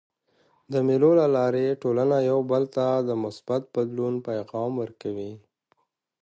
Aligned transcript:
د 0.71 0.73
مېلو 0.87 1.11
له 1.19 1.27
لاري 1.35 1.67
ټولنه 1.81 2.17
یو 2.29 2.39
بل 2.51 2.63
ته 2.75 2.85
د 3.07 3.09
مثبت 3.23 3.61
بدلون 3.75 4.13
پیغام 4.27 4.71
ورکوي. 4.81 5.33